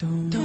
[0.00, 0.39] don't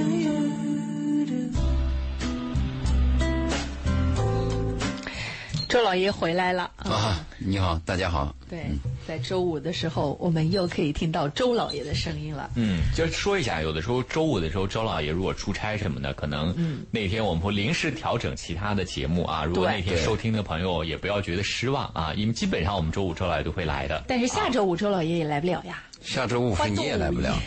[5.76, 7.20] 周老爷回来了啊！
[7.38, 8.34] 你好，大家好。
[8.50, 8.64] 对，
[9.06, 12.50] 在周五的时候，我们又可以听到周老爷的声音了。
[12.56, 16.56] 嗯，就说一下，有的时候周五的时候，周老爷如果出差什么的，可能
[16.92, 19.44] 那天我们会临时调整其他的节目啊。
[19.44, 24.02] 如果那天收听的朋友也不要觉得失望啊，因为基本上我们周五周老爷都会来的。
[24.08, 25.84] 但是下周五周老爷也来不了呀。
[26.02, 27.38] 下周五你也来不了。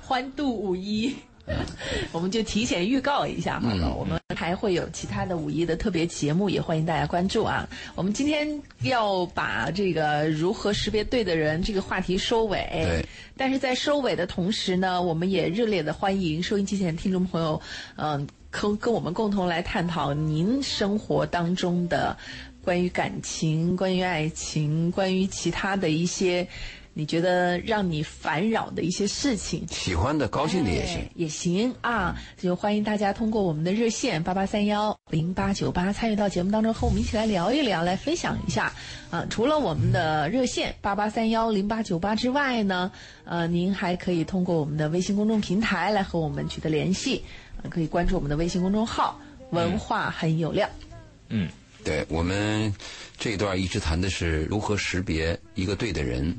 [0.00, 1.14] 欢度五一。
[2.12, 7.68] 我们就提前预告一下好了，我们还会有其他的五一的特别节目，也欢迎大家关注啊。
[7.94, 13.04] 我们今天要把这个如何识别对的人这个话题收尾，对。
[13.36, 17.60] 但是在收尾的同时呢，我们也热烈的欢迎收音机前的听众朋友，
[17.96, 22.16] 嗯，跟跟我们共同来探讨您生活当中的
[22.62, 26.46] 关于感情、关于爱情、关于其他的一些。
[27.00, 32.14] 你觉得让你烦扰的一些事情，喜欢的、高兴的也行，也行啊！
[32.36, 38.70] 就欢迎大家通过我们的热线八八三幺零八九八参与到节目当中，和我们一起来聊一聊，来分享一下
[39.08, 39.24] 啊！
[39.30, 42.92] 除了我们的热线八八三幺零八九八之外呢，
[43.24, 47.24] 呃，您还可以通过我们的微信公众平台来和我们取得联系，
[47.70, 49.18] 可以关注我们的微信公众号
[49.52, 50.68] “文化很有料”。
[51.32, 51.48] 嗯，
[51.82, 52.70] 对我们
[53.16, 56.38] 这一段一直谈的是如何识别一个对的人。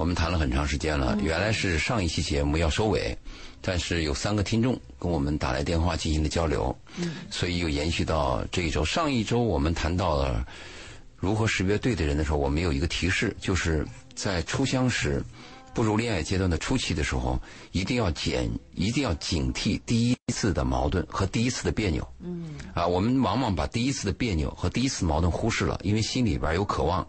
[0.00, 3.14] 我们谈了很长时间了，原来是上一期节目要收尾，
[3.60, 6.74] 但是有三个听众跟我们打来电话进行了交流，
[7.30, 8.82] 所以又延续到这一周。
[8.82, 10.42] 上一周我们谈到了
[11.18, 15.22] 如何识别对的人的时候，我们有一个提示，就是在初相识、
[15.74, 17.38] 步入恋爱阶段的初期的时候，
[17.72, 22.08] 一定要减，一定要警惕第一次的矛盾和第一次的别扭。
[22.20, 27.06] 嗯，啊，我们往往把第一次的别扭和第一次矛盾忽视了，因为心里边有渴望。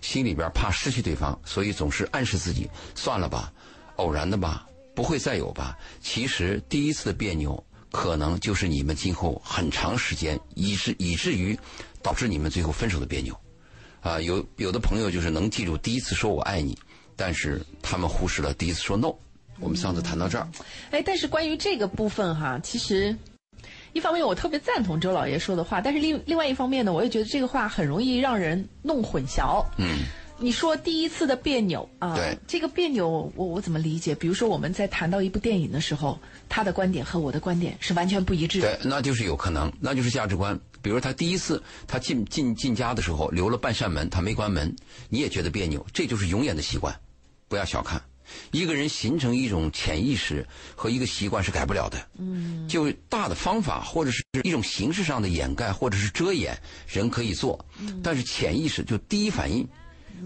[0.00, 3.52] 心里边怕失去对方，所以总是暗示自己算了吧，
[3.96, 5.76] 偶然的吧，不会再有吧。
[6.00, 11.58] 其实第一次的别扭，可能就是你们今后很长时间，以致以至于
[12.02, 13.38] 导致你们最后分手的别扭。
[14.00, 16.78] 啊，有有的朋友就是能记住第一次说我爱你，
[17.16, 19.14] 但是他们忽视了第一次说 no。
[19.58, 20.48] 我们上次谈到这儿。
[20.90, 23.14] 哎，但是关于这个部分哈，其实。
[23.92, 29.64] 一方面我特别赞同周老爷说的话，但是另另外一方面呢，我也觉得这个话很容易让人弄混淆。
[29.78, 29.98] 嗯，
[30.38, 34.14] 你说第一次的别扭啊，对，这个别扭我我怎么理解？
[34.14, 36.18] 比如说我们在谈到一部电影的时候，
[36.48, 38.60] 他的观点和我的观点是完全不一致。
[38.60, 40.58] 对，那就是有可能，那就是价值观。
[40.82, 44.74] 比如他第一次他进进进家的时候留了半扇门，他没关门，
[45.08, 46.98] 你也觉得别扭，这就是永远的习惯，
[47.48, 48.00] 不要小看。
[48.50, 51.98] 一个人形成一种潜意识和一个习惯是改不了的。
[52.18, 57.64] 嗯，就大的方法或者是一种形式上的掩盖或者是遮掩，人可以做。
[57.78, 59.66] 嗯，但是潜意识就第一反应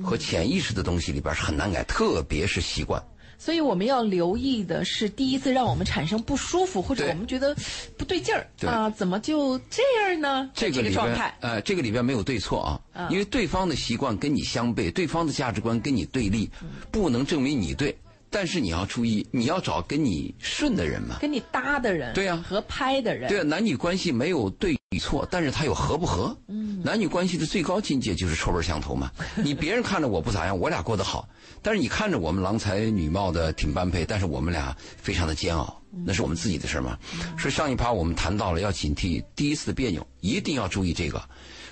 [0.02, 3.02] 和潜意识的东西里边是很难改，特别是习惯。
[3.38, 7.54] 所以我们要留意的是，第一次让我们产生不舒服或者我们觉得
[7.96, 10.50] 不对劲儿啊，怎么就这样呢？
[10.54, 16.50] 这个状态，呃，这个里边没有对错啊，因为对方的习惯跟你相悖，对方的价值观跟你对立，
[16.90, 17.96] 不能证明你对。
[18.34, 26.36] 但是你要注意，你要找跟你顺的人嘛，跟你搭的人，对呀，合拍的人，对啊，男女关系没有对与错，但是他有合不合？
[26.48, 29.08] 嗯，男女关系的最高境界就是臭味相投嘛。
[29.38, 31.28] 你别人看着我不咋样，我俩过得好，
[31.62, 36.98] 但是你看着我们郎才女貌的挺般配，但是我们俩非常的煎熬，那是我们自己的事嘛。
[37.38, 41.22] 所以上一趴我们谈到了要警惕第一次的别扭，一定要注意这个。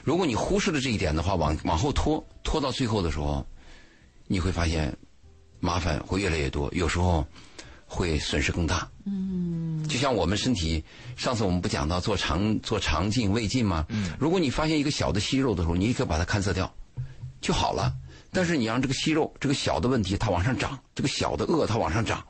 [0.04, 3.44] 如果你忽视了这一点的话，往往后拖，拖到最后的时候，
[4.28, 4.96] 你会发现。
[5.62, 7.24] 麻烦会越来越多，有时候
[7.86, 8.90] 会损失更大。
[9.06, 10.82] 嗯，就像我们身体，
[11.16, 13.86] 上次我们不讲到做肠做肠镜胃镜吗？
[13.88, 16.74] 嗯，如果你发现一个小的息肉的时候，你立刻把它勘测掉，
[17.40, 17.94] 就好了。
[18.32, 22.26] 但是你让这个息肉这个小的问题它往上涨，这个小的恶它往上涨，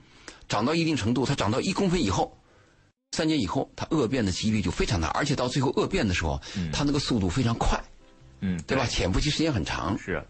[0.46, 2.36] 长到一定程度，它长到一公分以后，
[3.12, 6.38] 三年以后，它恶变的几率就非常大，而且到最后恶变的时候，
[6.70, 7.82] 它那个速度非常快。
[8.40, 8.84] 嗯，对吧？
[8.84, 9.96] 潜伏期时间很长。
[9.96, 10.22] 是。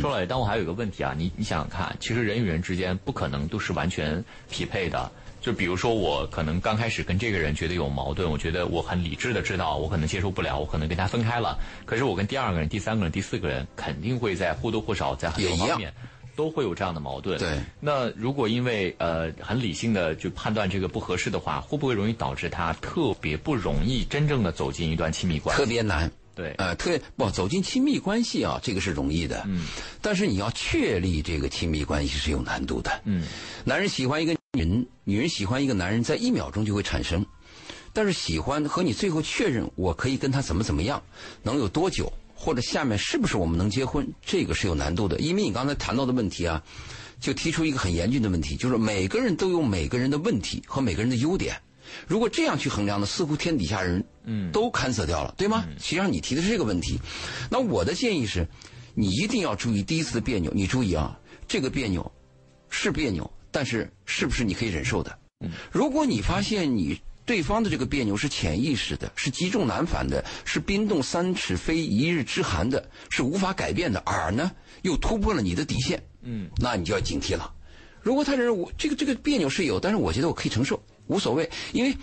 [0.00, 5.10] 说了，但我还有一个问题啊，你你想想看，其实人与人之间不可能都是完全匹配的。
[5.40, 11.58] 就比如说，我可能刚开始跟这个人觉得有矛盾，我觉得我很理智的知道我可能接受不了，我可能跟他分开了。
[11.86, 15.90] 可是我跟第二个人、第三个人、第四个人，肯定会在或多或少在很多方面
[16.36, 17.38] 都会有这样的矛盾。
[17.38, 17.58] 对。
[17.80, 25.62] 那如果因为呃很理性的就判断这个不合适的话，会不会容易导致他特别不容易真正的走进一段亲密关系？
[25.62, 26.12] 特别难。
[26.40, 29.42] 对，呃，特别不走进亲密关系啊，这个是容易的。
[29.46, 29.66] 嗯，
[30.00, 32.90] 但是你要确立这个亲密关系是有难度的。
[33.04, 33.26] 嗯，
[33.62, 37.26] 男人喜欢一个女人，女人喜欢一个男人，在一秒钟就会产生。
[37.92, 41.02] 但是喜欢和你最后确认我可以跟他怎么怎么样，
[41.42, 45.20] 能有多久，或者下面是不是我们能结婚，这个是有难度的。
[45.20, 46.62] 因为你刚才谈到的问题啊，
[47.20, 51.60] 就提出一个很严峻的问题，就是每个人都有每个人的问题和每个人的优点。
[52.06, 55.64] 如果这样去衡量呢，似乎天底下人嗯都勘测掉了，对吗？
[55.78, 56.98] 实际上你提的是这个问题。
[57.50, 58.46] 那我的建议是，
[58.94, 60.52] 你一定要注意第一次的别扭。
[60.54, 62.10] 你注意啊，这个别扭
[62.68, 65.18] 是别扭，但是是不是你可以忍受的？
[65.70, 74.50] 如果你发现你对方的这个别扭是潜意识的，是积重难返的，是冰冻三尺非一日之寒的，是无法改变的，而呢
[74.82, 77.54] 又突破了你的底线，嗯，那你就要警惕了。
[78.02, 81.94] 如果他认为我这个这个别扭是有，但是我觉得我可以承受，无所谓，因为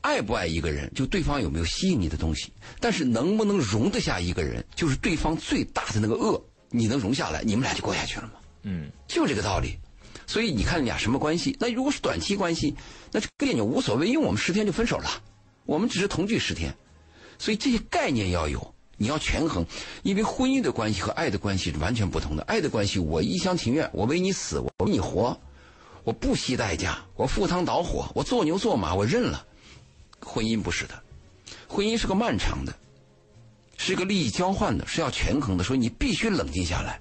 [0.00, 6.40] 爱不爱一个人，就对方有没有吸引你的东西，但是能不能容得下一个人，就是对方最大的那个恶，
[6.70, 8.32] 你能容下来，你们俩就过下去了吗？
[8.62, 9.76] 嗯，就这个道理。
[10.26, 11.56] 所以你看你俩什么关系？
[11.58, 12.76] 那如果是短期关系，
[13.10, 15.10] 那这别扭无所谓，因为我们十天就分手了，
[15.66, 16.72] 我们只是同居十天，
[17.36, 19.66] 所以这些概念要有，你要权衡，
[20.04, 22.44] 因为婚姻的关系和爱的关系是完全不同的。
[22.44, 25.36] 爱的关系，我一厢情愿，我为你死，我为你活，
[26.10, 29.46] 我不惜代价，我赴汤蹈火，我做牛做马，我认了。
[30.20, 31.02] 婚姻不是的，
[31.68, 32.74] 婚姻是个漫长的，
[33.76, 37.00] 是个利益交换的，是要权衡的，所以你必须冷静下来。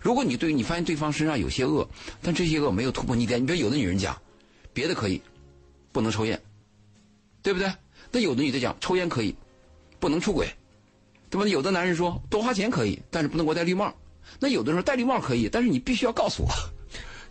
[0.00, 1.86] 如果你对你发现对方身上有些恶，
[2.22, 4.18] 但这些恶没有突破你点，你比如有的女人讲，
[4.72, 5.20] 别的可以，
[5.92, 6.40] 不能抽烟，
[7.42, 7.70] 对不对？
[8.10, 9.36] 那有的女的讲抽烟可以，
[10.00, 10.48] 不能出轨，
[11.28, 11.46] 对吧？
[11.46, 13.94] 有的男人说多花钱可以，但是不能给我戴绿帽。
[14.40, 16.48] 那有的时候戴绿帽可以，但是你必须要告诉我，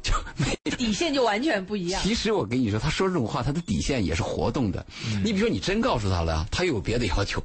[0.07, 2.01] 就没 底线就完全不一样。
[2.01, 4.85] 其实我跟你说，他说这种话，他的底线也是活动的。
[5.23, 7.43] 你比如说，你真告诉他了，他又有别的要求。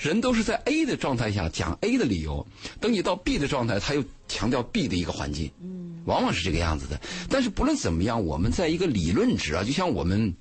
[0.00, 2.46] 人都是在 A 的状态下讲 A 的理由，
[2.80, 5.50] 等你到 B 的状态，他又强调 B 的一个环境。
[5.62, 7.00] 嗯，往往是这个样子的。
[7.30, 10.34] 但是不论怎么样，我们在一个理论值啊，就像我们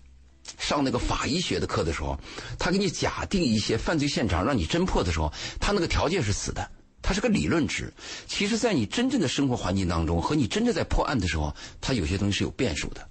[0.60, 2.20] 上那个法医学的课的时候，
[2.60, 5.32] 他给你假定一些犯罪现场让你侦破的时候，
[5.62, 6.70] 他那个条件是死的。
[7.04, 7.94] 它是个理论值，
[8.26, 13.06] 其实，在你真正的生活环境当中，和你真正在破案的时候，它有些东西是有变数的，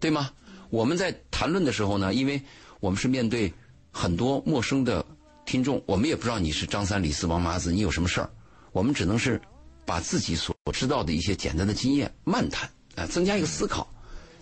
[0.00, 0.32] 对吗？
[0.68, 2.42] 我们在谈论的时候呢，因为
[2.80, 3.54] 我们是面对
[3.92, 5.06] 很多陌生的
[5.44, 8.28] 听众，我们也不知道你是张三李四王麻子，你有什么事儿，
[8.72, 9.40] 我们只能是
[9.84, 13.88] 把自己所知道的一些简单的经验漫谈啊，增加一个思考，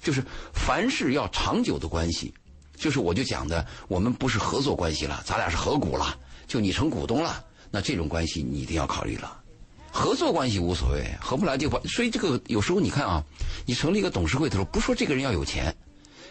[0.03, 0.25] 就是
[0.55, 2.33] 凡事要长久的关系，
[2.75, 7.45] 就是我就讲的，我们不是合作关系了，咱俩是合股了，就你成股东了。
[7.75, 9.43] 那这种关系你一定要考虑了，
[9.91, 11.81] 合作关系无所谓，合不来就把。
[11.89, 13.25] 所以这个有时候你看啊，
[13.67, 15.75] 你成立一个董事会的时候，不说这个人要有钱，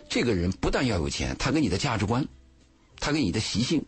[0.07, 2.25] 这个人不但要有钱，他跟你的价值观，
[2.97, 3.83] 他跟你的习性，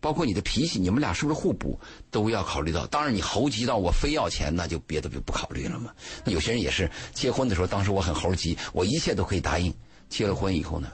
[0.00, 1.78] 包括你的脾气，你们俩是不是互补，
[2.10, 2.86] 都要考虑到。
[2.86, 5.92] 当然你猴急到我非要钱，那就别的就不考虑了嘛。
[6.24, 9.70] 那有些人也是结婚的时候，当时我很猴急，我一切都可以答应。
[10.08, 10.88] 结了婚以后呢，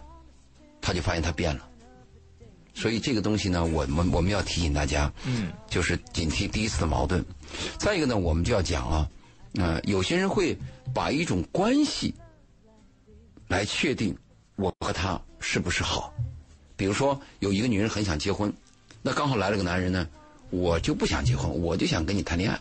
[0.80, 1.69] 他就发现他变了。
[2.74, 7.24] 所以这个东西呢，我们我们要提醒大家，嗯，就是警惕第一次的矛盾。
[7.78, 9.08] 再一个呢，我们就要讲啊，
[9.54, 10.56] 呃，有些人会
[10.94, 12.14] 把一种关系
[13.48, 14.16] 来确定
[14.56, 16.14] 我和他是不是好。
[16.76, 18.52] 比如说，有一个女人很想结婚，
[19.02, 20.08] 那刚好来了个男人呢，
[20.50, 22.58] 我就不想结婚，我就想跟你谈恋爱。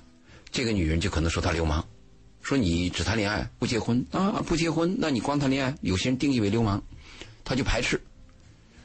[0.51, 1.85] 这个女人就可能说他流氓，
[2.41, 6.81] 说你只谈恋爱不结婚啊，不结婚，那你光谈恋爱，有些人定义为流氓，
[7.45, 8.01] 他就排斥。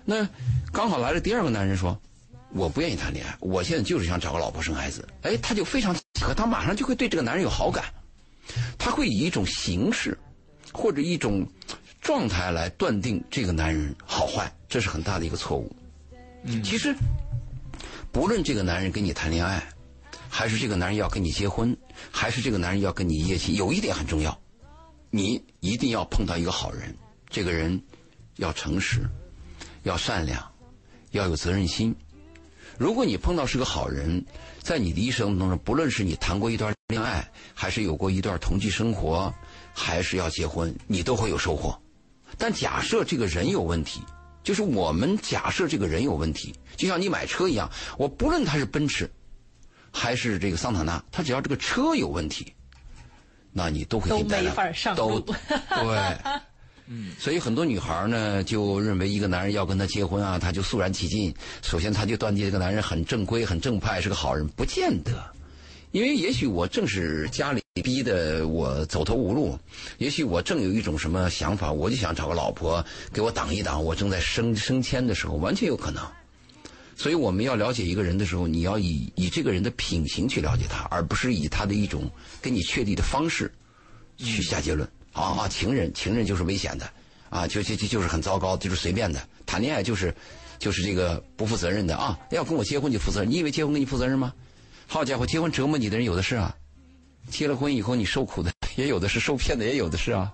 [0.05, 0.29] 那
[0.73, 1.99] 刚好来了第二个男人说
[2.53, 7.85] ：“我不愿意谈恋爱，我现在就是想找个老婆生孩子。”哎，他就非常契合，他马上就会对这个男人有好感，
[8.79, 10.17] 他会以一种形式
[10.73, 11.47] 或者一种
[12.01, 15.75] 状态来断定这个男人好坏，这是很大的一个错误。
[16.43, 16.95] 嗯，其实
[18.13, 19.67] 不论这个男人跟你谈恋爱，
[20.29, 21.75] 还是这个男人要跟你结婚，
[22.11, 24.39] 还是这个男人要跟你一夜情，有一点很重要，
[25.09, 26.95] 你一定要碰到一个好人，
[27.31, 27.81] 这个人
[28.37, 29.01] 要诚实。
[29.85, 30.43] 要善良，
[31.13, 31.95] 要有责任心。
[32.77, 34.25] 如果你碰到是个好人，
[34.61, 37.25] 在你的一生当中，不论是你谈过一段恋爱，
[37.55, 39.33] 还是有过一段同居生活，
[39.73, 41.81] 还是要结婚，你都会有收获。
[42.37, 44.03] 但假设这个人有问题，
[44.43, 49.09] 就是我们假设这个人有问题，就像你买车一样，我不论他是奔驰，
[49.93, 52.53] 还是这个桑塔纳，他只要这个车有问题，
[53.53, 56.19] 那你都会都给你带来没法上路都对。
[56.87, 61.35] 嗯，所以很多女孩呢就认为一个男人要跟她结婚啊，她就肃然起敬。
[61.63, 65.13] 首先，她就断定这个男人很正规、很正派，是个好人，不见得。
[65.93, 69.57] 因为也许我正是家里逼的我走投无路，
[69.99, 76.03] 也许我正有一种什么想法，我就想找个老婆给我挡一挡，我正在升升迁的时候，完全有可能。
[76.97, 82.11] 所以我们要了解一个人的时候，你要以以这个人的品行去了解他，而不是以他的一种
[82.43, 83.51] 跟你确立的方式
[84.17, 84.89] 去下结论。
[85.15, 86.87] 啊啊，情人，情人就是危险的，
[87.31, 89.27] 啊，就就就就是很糟糕，就是随便的。
[89.47, 90.15] 谈恋爱就是，
[90.59, 92.19] 就是这个不负责任的啊！
[92.31, 94.35] 要跟我结婚就负责任，你以为结婚给你负责任吗？
[94.87, 96.55] 好家伙，结婚折磨你的人有的是啊！
[97.31, 100.31] 结了婚以后你受苦的也有的是受骗的，也有的是啊。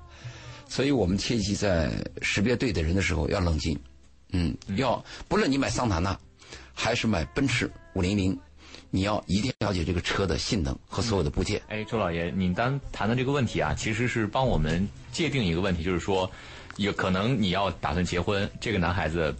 [0.69, 1.91] 所以我们切记在
[2.23, 3.79] 识别对的人的时候要冷静，
[4.33, 6.19] 嗯，要不论你买桑塔纳
[6.73, 8.39] 还是买奔驰五零零，
[8.91, 11.61] 你要一定了解这个车的性能和所有的部件。
[11.69, 16.31] 哎，周老爷，您刚谈的这个问题啊，其实是帮我们界定一个问题，就是说，
[16.77, 19.35] 有可能你要打算结婚，这个男孩子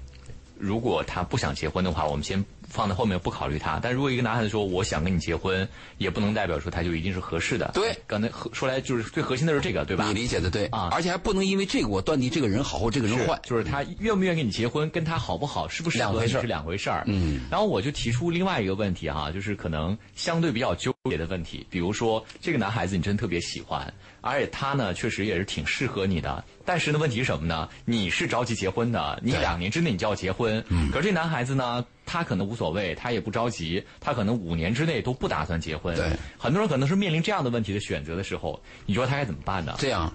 [0.57, 2.45] 如果他不想结婚的话，我们先。
[2.71, 7.71] 放在后面不考虑他，但如果一个男孩子说我想跟你结婚，也不能代表说他就一定是合适的。
[7.75, 10.07] 对，刚才说来就是最核心的是这个，对吧？
[10.07, 17.03] 你理解的对啊，而且还不能因为这个我断定这个人好或这个人坏，就是他愿不愿意跟你结婚，跟他好不好，是不是两回事是两回事儿。
[17.07, 23.93] 嗯，然后我就提出另外一个问题哈，就是可能相对比较纠结的问题，比如说这个男孩子你真特别喜欢。
[24.21, 26.45] 而且他呢，确实也是挺适合你的。
[26.65, 27.69] 但是呢，问题是什么呢？
[27.85, 30.65] 你是着急结婚的，你两年之内你就要结婚。
[30.69, 30.91] 嗯。
[30.91, 35.97] 可是这男孩子呢，他可能无所谓，他也不着急，他可能五年之内都不打算结婚。
[35.97, 36.11] 对。
[36.39, 39.75] 很多人可能是面临这样的问题的选择的时候，你说他该怎么办呢？
[39.79, 40.13] 这样，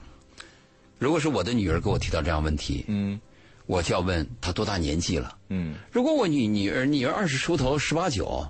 [0.99, 3.19] 如果是我的女儿给我提到这样问题，嗯，
[3.65, 5.37] 我就要问她多大年纪了？
[5.49, 5.75] 嗯。
[5.91, 8.47] 如果我女女儿女儿二十出头十八九，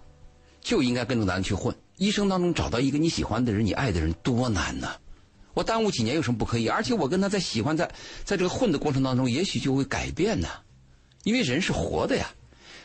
[0.61, 1.75] 就应该跟着男的去混。
[1.97, 4.89] 一生当中找到一个你喜欢的人、你爱的人多难呢？
[5.55, 6.67] 我耽误几年有什么不可以？
[6.67, 7.89] 而且我跟他在喜欢在
[8.23, 10.47] 在这个混的过程当中，也许就会改变呢。
[11.23, 12.29] 因为人是活的呀，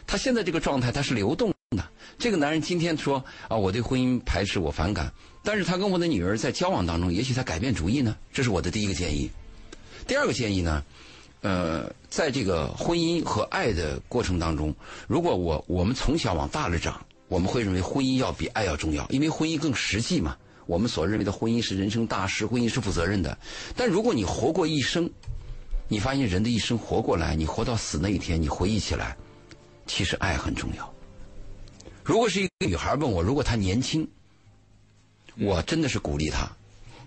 [0.06, 1.84] 他现在这个状态他是流动的。
[2.18, 5.12] 这个男人今天说啊，我对婚姻排斥，我反感。
[5.42, 8.16] 但是他跟我的女儿在交往当中，也许他改变主意呢。
[8.32, 9.30] 这是我的第一个建议。
[10.06, 10.82] 第二个建议呢，
[11.40, 14.74] 呃，在这个婚姻和爱的过程当中，
[15.08, 20.36] 如果我我们从小往大了长，我们会认为婚姻要比爱要重要，因为婚姻更实际嘛。
[20.70, 23.36] 我们所认为的婚姻是人生大事，婚姻是负责任的。
[23.74, 25.10] 但如果你活过一生，
[25.88, 29.16] 你发现人的一生活过来，你活到死那一天，你回忆起来，
[29.84, 30.94] 其实爱很重要。
[32.04, 34.08] 如果是一个女孩问我，如果她年轻，
[35.38, 36.48] 我真的是鼓励她，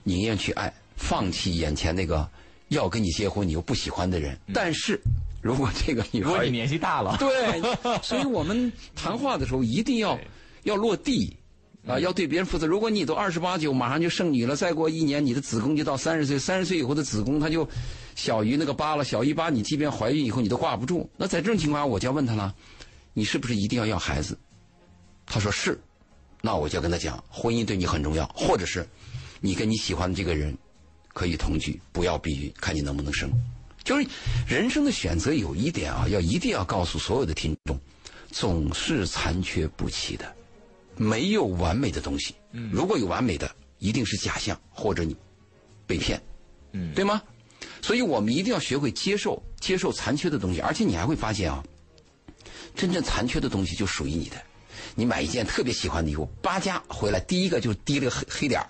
[0.03, 2.29] 宁愿去爱，放弃眼前那个
[2.67, 4.37] 要跟你结婚你又不喜欢的人。
[4.53, 4.99] 但是，
[5.41, 7.61] 如果这个女孩，如果你年纪大了，对，
[8.03, 10.19] 所以我们谈话的时候一定要
[10.63, 11.33] 要落地。
[11.85, 12.65] 啊，要对别人负责。
[12.65, 17.67] 如果你都二十八九，马上就剩女了，再过一年，你的子宫就到三十岁，三十岁以后的子宫它就
[18.15, 21.09] 小于那个八了，小于八，你即便怀孕以后你都挂不住。
[21.17, 22.55] 那在这种情况下，我就要问他了，
[23.13, 24.37] 你是不是一定要要孩子？
[25.25, 25.77] 他说是，
[26.41, 28.87] 那我就要跟他讲，婚姻对你很重要，或者是
[29.41, 30.57] 你跟你喜欢的这个人
[31.13, 33.29] 可以同居，不要避孕，看你能不能生。
[33.83, 34.07] 就是
[34.47, 37.77] 人生的选择有一点啊，要一定要告诉所有的听众，
[38.31, 40.33] 总是残缺不齐的。
[40.95, 42.35] 没有完美的东西，
[42.71, 45.15] 如果有完美的，一定是假象或者你
[45.85, 46.21] 被骗，
[46.71, 47.21] 嗯对吗？
[47.81, 51.63] 所以我们一定要学会接受接受残缺的东西，而且你还会发现啊，
[52.75, 54.37] 真正残缺的东西就属于你的。
[54.95, 58.69] 你买一件特别喜欢的衣服，八家回来第一个就滴了个黑黑点儿，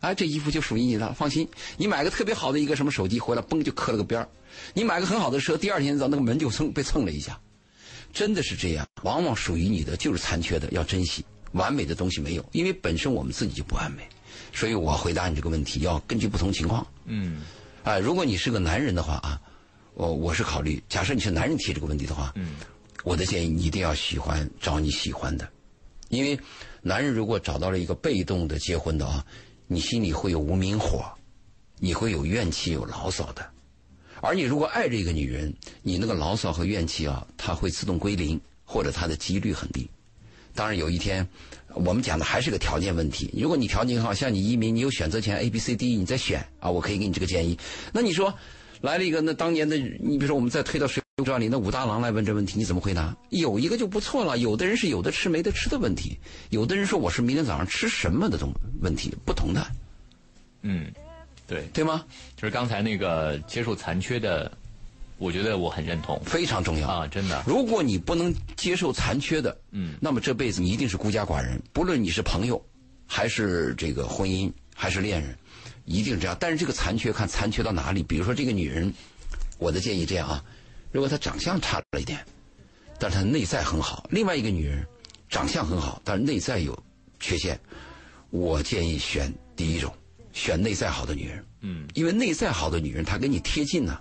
[0.00, 1.48] 啊，这衣服就属于你的，放心。
[1.76, 4.28] 你买个特别好的一个什么手机回来，嘣就磕了个边儿。
[4.74, 7.40] 你买个很好的车，第二天早那个门就蹭被蹭了一下。
[8.12, 11.24] 真的是这样，往往属于你的就是残缺的，要珍惜。
[11.52, 14.08] 完美的东西没有，因为本身我们自己就不完美，
[14.52, 16.86] 所以我回答你这个问题要根据不同情况。
[17.06, 17.42] 嗯，
[17.82, 19.40] 啊，如果你是个男人的话啊，
[19.94, 22.54] 我我是考虑，假设你是男人提这个问题的话，嗯，
[23.02, 25.48] 我的建议你一定要喜欢找你喜欢的，
[26.08, 26.38] 因为
[26.82, 29.26] 男人如果找到了一个被动的结婚的啊，
[29.66, 31.04] 你心里会有无名火，
[31.80, 33.50] 你会有怨气有牢骚的。
[34.22, 39.88] 而你如果爱着一个女人，你那个牢骚和怨气啊，它会自动归零，或者它的几率很低。
[40.54, 41.26] 当然有一天，
[41.74, 43.30] 我们讲的还是个条件问题。
[43.34, 47.56] 如果你条件很好，像你移民，你有选择权 A、B、C、D，你再选啊，我可以给你这个建议。
[47.92, 48.34] 那你说
[48.80, 53.16] 来了一个，那当年的，你比如说我们再推到《水浒传》里，那武大郎来问这问题，你怎么回答？
[53.30, 54.38] 有一个就不错了。
[54.38, 56.18] 有的人是有的吃没得吃的问题，
[56.50, 59.66] 有的人说我是明天早上吃什么的东问题，不同的。
[60.62, 60.92] 嗯。
[61.50, 62.04] 对对吗？
[62.36, 64.50] 就是刚才那个接受残缺的，
[65.18, 67.06] 我觉得我很认同，非常重要啊！
[67.08, 71.60] 真的，如果你不能接受残缺的，嗯，那么这辈子你一定是孤家寡人。
[71.72, 72.64] 不论你是朋友，
[73.04, 75.36] 还是这个婚姻，还是恋人，
[75.86, 76.36] 一定是这样。
[76.38, 78.00] 但是这个残缺看残缺到哪里？
[78.04, 78.94] 比如说这个女人，
[79.58, 80.44] 我的建议这样啊：
[80.92, 82.24] 如果她长相差了一点，
[82.96, 84.86] 但是她内在很好；另外一个女人
[85.28, 86.80] 长相很好，但是内在有
[87.18, 87.58] 缺陷，
[88.30, 89.92] 我建议选第一种。
[90.32, 94.00] 选内在好的女人，嗯，因为内在好的女人她跟你贴近呢。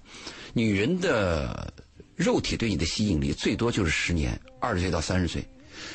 [0.53, 1.73] 女人的
[2.15, 5.47] 肉体对你的吸引力最多就是十年，二十岁到三十岁。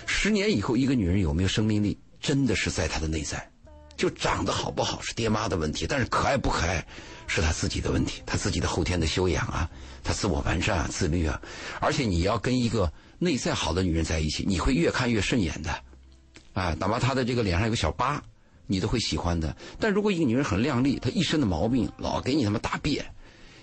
[0.07, 3.51] 十年以后，一个女人有没有生命力，真的是在她的内在。
[3.97, 6.85] 就长得好不好是爹妈的问题，但是可爱不可爱
[7.29, 9.71] 是她自己的问题，她自己的后天的修养啊，
[10.03, 11.41] 她自我完善啊，自律啊。
[11.81, 15.71] 而且你要跟一个内在好的女人在一起，你会越看越顺眼的，
[16.55, 18.23] 啊，哪怕她的这个脸上有个小疤。
[18.67, 19.57] 你都会喜欢的。
[19.79, 23.05] 但如果一个女人很靓丽，她一身的毛病，老给你他妈大便，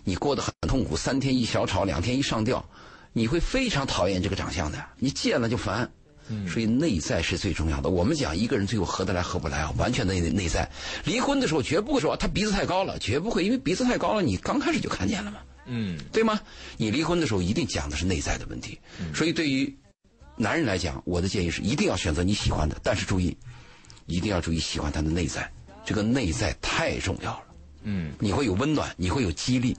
[0.03, 2.63] 你过得很痛苦，三天一小吵，两天一上吊，
[3.13, 5.89] 你会非常讨厌这个长相的，你见了就烦。
[6.47, 7.89] 所以内在是最重要的。
[7.89, 10.69] 我们讲一个人最后合得来合不来啊，完全的内内在。
[11.03, 16.39] 离婚的时候绝不会说他鼻子太高了，绝不会，因为鼻子太高了，你刚开始就看见了嘛，嗯，对吗？
[16.77, 18.79] 你离婚的时候一定讲的是内在的问题。
[19.13, 19.75] 所以对于
[20.37, 23.35] 男人来讲，我的建议是一定要选择你喜欢的，但是注意，
[24.11, 25.49] 一定要注意喜欢他的内在，
[25.85, 27.43] 这个内在太重要了。
[27.83, 29.75] 嗯，你会有温暖，你会有激励，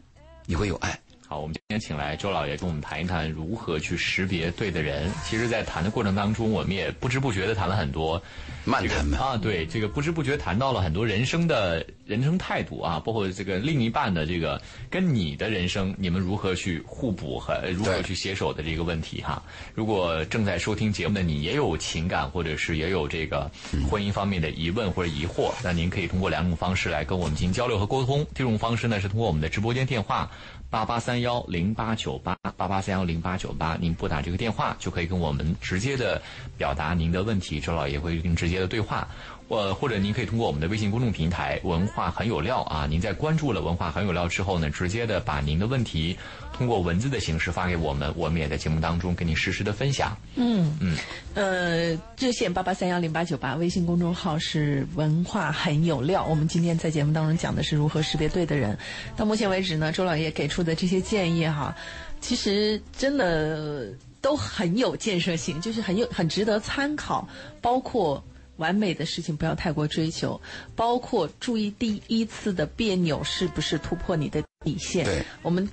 [0.47, 0.99] 你会有爱。
[1.33, 5.11] 好，我们今天请来周老爷跟我们谈一谈如何去识别对的人。
[5.25, 8.23] 其实，在谈的过程当中，我们也不知不觉的谈了很多
[8.67, 14.61] 慢谈嘛啊，对，这个不知不觉谈到了很多人生的人生态度啊，包括这个另一半的这个
[14.91, 19.43] 跟你的人生，你们如何去互补和如何去携手的这个问题哈。
[19.75, 23.51] 如果正在收听节目的你也有情感或者是也有这个
[23.91, 28.23] 婚姻方面的疑问或者疑惑，那您可以通过两种方式来跟我们进行交流和沟通。
[28.35, 30.31] 第一种方式呢是通过我们的直播间电话。
[30.73, 36.23] 八八三幺零八九八八八三幺零八九八，您拨打这个电话就可以跟我们直接的
[36.57, 39.07] 表达您的问题，周老爷会跟直接的对话。
[39.53, 46.17] 呃，或者您可以通过我们的微信公众平台“文化很有料”啊，您在关注了“文化很有料”之后呢，直接的把您的问题
[46.57, 50.17] 通过文字的形式发给我们，我们也在节目当中跟您实时的分享。
[50.37, 50.97] 嗯嗯，
[51.35, 56.25] 呃，热线八八三幺零八九八，微信公众号是文化很有料。
[56.25, 58.79] 我们今天在节目当中讲的是如何识别对的人。
[59.19, 61.77] 到目前为止呢，周老爷给出的这些建议哈，
[62.23, 63.93] 其实真的
[64.23, 67.29] 都很有建设性，就是很有很值得参考，
[67.61, 68.25] 包括。
[68.63, 70.41] 完美的事情不要太过追求，
[70.77, 75.05] 包括注意第一次的别扭是不是突破你的底线。
[75.05, 75.69] 对，我们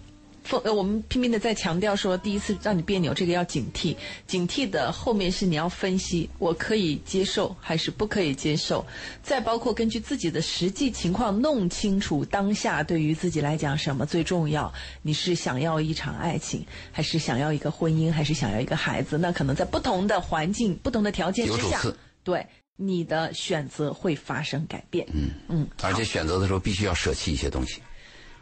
[0.76, 3.96] 我们拼命的在强调说，第一次让你别扭，这个要警惕。
[4.26, 8.84] 警惕的后面是你要分析，我可以接受还是不可以接受。
[9.22, 14.74] 再包括根据自己的实际情况弄清楚当下对于自己来讲什么最重要。
[15.04, 19.20] 你是想要一场爱情，还是想要一个婚姻，还是想要一个孩子？
[19.20, 21.80] 那可能在不同的环境、不同的条件之下
[22.24, 22.48] 对
[22.82, 25.06] 你的选择会发生改变。
[25.14, 25.32] 嗯。
[25.50, 27.82] 嗯，而且选择的时候必须要舍弃一些东西。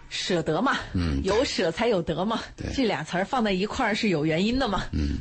[0.10, 1.19] 舍得嘛，嗯。
[1.23, 2.71] 有舍才有得嘛，对。
[2.73, 4.86] 这俩词儿放在一块儿是有原因的嘛。
[4.91, 5.17] 嗯。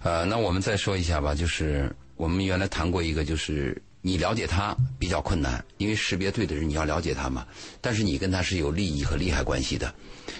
[0.00, 7.46] 呃，那我们再说一下吧，就是我们原来谈过一个，就是你了解他比较困难，因为识别对的人你要了解他嘛，
[7.80, 9.94] 但是你跟他是有利益和利害关系的，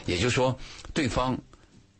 [0.04, 0.56] 也就是说，
[0.92, 1.38] 对方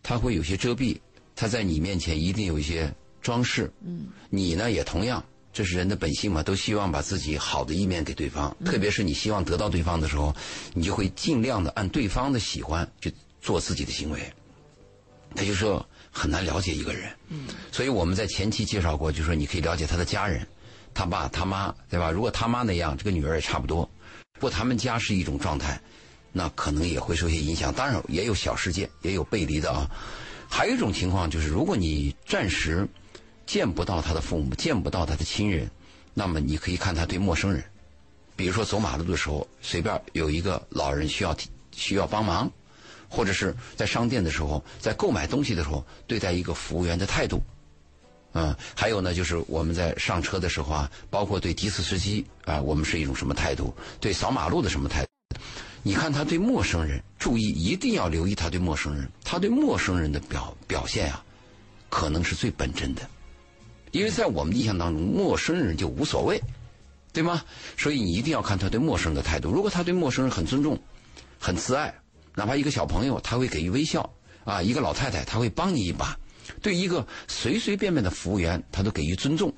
[0.03, 0.99] 他会有些遮蔽，
[1.37, 5.25] 他在你面前一定有一些装饰，嗯，你呢也同样。
[5.55, 10.35] 这是人的本性嘛，都希望把自己好的一面给对方，特别是你希望得到对方的时候，
[10.73, 14.19] 你就会尽量的按对方的喜欢去做自己的行为。
[15.35, 17.11] 他就说很难了解一个人。
[17.29, 20.47] 嗯，所以我们在前期介绍过，就说你可以了解他的家人，
[20.95, 22.11] 他爸他妈，对吧？
[22.11, 23.85] 如果他妈那样，这个女儿也差不多。
[24.35, 25.79] 不过他们家是一种状态，
[26.33, 27.71] 那可能也会受些影响。
[27.75, 29.91] 当然也有小事件，也有背离的啊。
[30.49, 32.89] 还有一种情况就是，如果你暂时
[33.53, 35.71] 见不到他的父母，见不到他的亲人，
[36.15, 37.63] 那么你可以看他对陌生人，
[38.35, 41.37] 比如说走马路的时候，随便有一个老人需要
[41.71, 42.51] 需要帮忙。
[43.11, 47.43] 或者是在商店的时候，在购买东西的时候，对待一个服务员的态度，
[48.33, 53.77] 嗯，还有呢，就是我们在上车的时候啊，包括对的士司机啊，我们是一种什么态度？
[54.01, 55.09] 对扫马路的什么态度？
[55.83, 61.23] 你看他对陌生人，注意一定要留意他对陌生人，他对陌生人的表表现啊，
[61.91, 63.03] 可能是最本真的，
[63.93, 66.43] 因为在我们的印象当中，陌生人就无所谓，
[67.13, 67.45] 对吗？
[67.79, 69.53] 所以你一定要看他对陌生人的态度。
[69.53, 70.77] 如果他对陌生人很尊重、
[71.39, 71.95] 很慈爱。
[72.35, 74.11] 哪怕一个小朋友，他会给予微笑
[74.47, 76.17] 啊；一个老太太，他会帮你一把；
[76.63, 79.53] 对一个随随便便的服务员，他都给予尊重，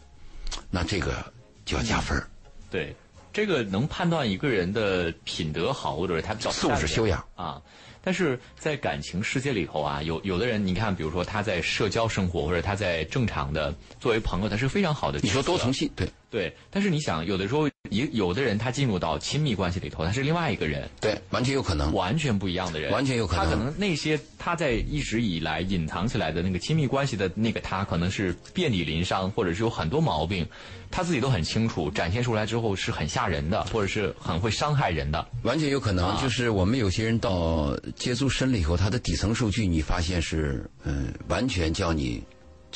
[0.73, 1.33] 那这个
[1.65, 2.29] 就要加分、嗯、
[2.73, 2.97] 对，
[3.33, 7.63] 这个能判断一个人的品德好，或者是他比较素质修养啊。
[8.05, 15.19] 但是在感情世界里头啊，有有的人，你看，比如说他在社交生活，或者他在正常的作为朋友，他是非常好的。
[15.23, 16.55] 你说多重性，对对。
[16.71, 23.45] 但是你想，有的时候，一有的人他进入到亲密关系里头，他是另外一个人，对，完全有可能，完全不一样的人，完全有可能。
[23.47, 30.47] 他可能那些他在一直以来隐藏起来的那个亲密关系的那个他，可能是遍体鳞伤，或者是有很多毛病，
[30.95, 35.27] 他自己都很清楚，展现出来之后是很吓人的，或者是很会伤害人的。
[35.43, 42.23] 完全有可能，啊、就是我们有些人到接触深了以后，他的底层数据你发现是嗯，完全叫你。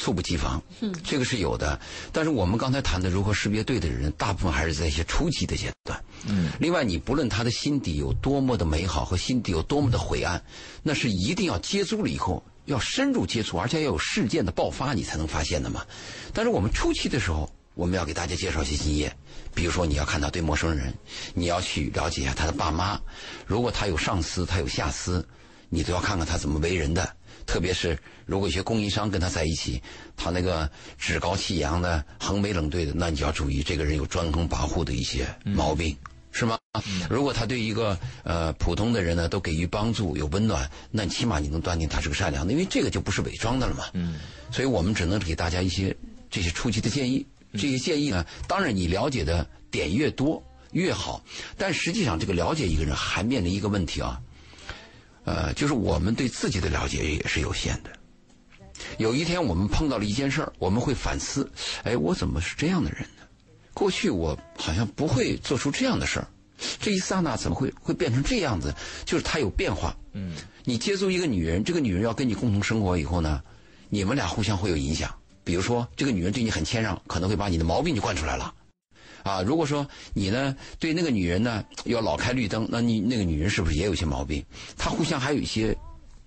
[0.00, 1.76] 猝不及防，嗯，这个是有的。
[2.12, 6.50] 但是我们刚才谈的如何识别对的人，大部分还是在一些初级的阶段，嗯。
[6.60, 10.40] 另外，你不论他的心底有多么的美好和心底有多么的晦暗，
[10.84, 15.84] 那是一定要接触了以后，要深入接触，而且要有事件的爆发，你才能发现的嘛。
[16.32, 19.16] 但是我们初期的时候，我们要给大家介绍一些经验，
[19.54, 20.92] 比如说你要看到对陌生人，
[21.32, 23.00] 你要去了解一下他的爸妈，
[23.46, 25.24] 如果他有上司，他有下司，
[25.68, 27.08] 你都要看看他怎么为人的。
[27.46, 29.80] 特别是如果一些供应商跟他在一起，
[30.16, 35.96] 他那个趾高气扬的、横眉冷对的，那你就要注意这个人有专横跋扈的一些毛病，
[36.32, 36.58] 是吗？
[37.08, 43.84] 如果他对一个呃普通的人呢都给予帮助、有温暖，那起码你能断定他是个善良的，因为这个就不是伪装的了嘛。
[43.92, 44.16] 嗯，
[44.50, 45.96] 所以我们只能给大家一些
[46.28, 47.24] 这些初级的建议。
[47.52, 51.24] 这些建议呢，当然你了解的点越多越好，
[51.56, 54.20] 但实际上这个了解一个人还面临一个问题啊。
[55.24, 57.90] 呃，就是我们对自己的了解也是有限的。
[58.96, 61.50] 有一天我们碰到了一件事儿，我们会反思：
[61.84, 63.24] 哎，我怎么是这样的人呢？
[63.74, 66.28] 过去我好像不会做出这样的事儿，
[66.80, 68.74] 这一刹那怎么会会变成这样子？
[69.04, 69.94] 就是他有变化。
[70.12, 70.34] 嗯，
[70.64, 73.42] 你接触一个女人，这个女人要跟你共同生活以后呢，
[73.88, 75.14] 你们俩互相会有影响。
[75.48, 78.54] 比如说，这个女人对你很谦让，可能会把你的毛病就惯出来了。
[79.22, 84.44] 啊，如果说你呢对那个女人呢要老开绿灯，那你那个女人是不是也有些毛病？
[84.76, 85.74] 她互相还有一些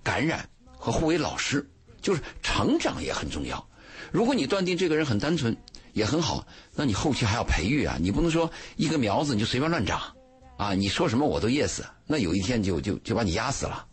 [0.02, 1.70] 感染和互为老师，
[2.02, 3.64] 就是成长也很重要。
[4.12, 5.56] 如果你断定这个人很单纯
[5.94, 10.02] 也很好，那你后期还要培育啊，你不能说一个苗子你就随便乱长，
[10.58, 13.86] 啊，你说什么我都 yes，那有一天就就就把你压死了。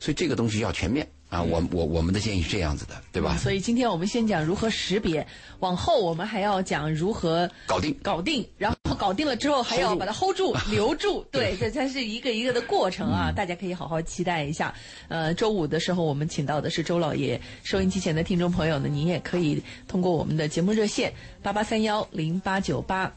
[0.00, 1.08] 所以这个东西要全面。
[1.28, 3.36] 啊，我我我们的建议是这样子的，对吧？
[3.36, 5.26] 所以今天我们先讲如何识别，
[5.60, 13.30] 往后我们还要讲如何搞定，搞定，然后搞定了之后还要把它 hold 住、 留住，对，这才是一个一个的过程啊！
[13.30, 14.74] 大家可以好好期待一下。
[15.08, 21.12] 呃，周五的时候我们请到的是周老爷，收音机前的听众朋友呢，您也可以通过我们的节目热线
[21.42, 23.12] 八八三幺零八九八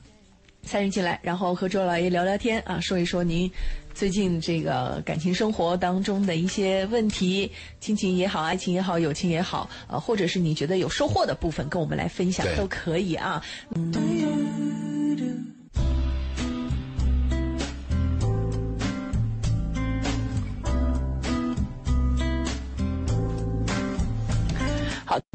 [0.63, 3.51] 参与进来，然后和周老爷聊聊天啊，说一说您。
[3.93, 13.43] 最近这个感情生活当中的一些问题，亲情也好，爱情也好，友情也好，呃，或者是你觉得有收获的部分，跟我们来分享都可以啊。
[13.75, 13.91] 嗯。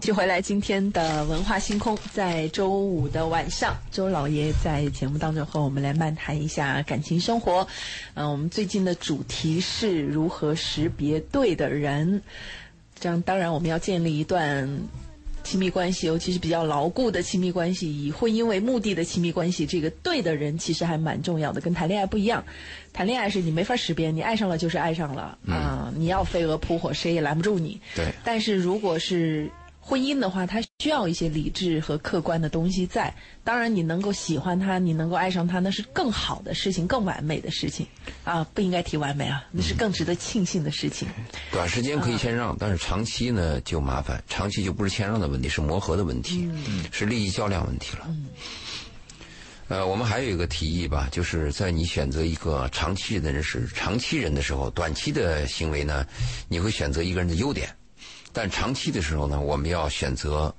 [0.06, 7.66] 续回来，今天的文化星空，在周五的晚上，周老爷在节目当中和我们来漫谈一下感情生活。
[8.14, 12.22] 嗯，我们最近的主题是如何识别对的人。
[13.00, 14.70] 这样，当然我们要建立一段
[15.42, 19.66] 亲密关系，尤其是比较牢固的亲密关系，以婚姻为目的的亲密关系。
[19.66, 22.44] 这个对的人其实还蛮重要的，跟谈恋爱不一样。
[22.92, 27.80] 谈恋爱是你没法识别，你爱上了就是爱上了啊，你要飞蛾扑火，谁也拦不住你。
[27.96, 28.04] 对。
[28.22, 29.50] 但是如果是
[29.88, 33.14] 婚姻的话，它需要一些理智和客观的东西在。
[33.44, 37.86] 当然，你能够喜欢他，你能够爱上他，那是更好的事情，更完美的事情。
[38.24, 41.06] 啊，不应该提完美啊，那是更值得庆幸的事情。
[41.52, 44.20] 短时间可以谦让，但是长期呢就麻烦。
[44.28, 46.50] 长期就不是谦让的问题，是磨合的问题，
[46.90, 48.08] 是利益较量问题了。
[49.68, 56.04] 呃，我们还有一个提议吧，就是在你选择一个长期的人是长期人的时候，短期的行为呢，
[56.48, 57.68] 你会选择一个人的优点。
[58.36, 60.54] 但长期的时候呢，我们要选择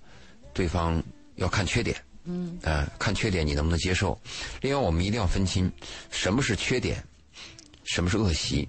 [0.51, 1.01] 对方
[1.35, 4.19] 要看缺点，嗯，呃，看缺点你能不能接受？
[4.61, 5.71] 另外，我们一定要分清
[6.09, 7.03] 什么是缺点，
[7.83, 8.67] 什么是恶习。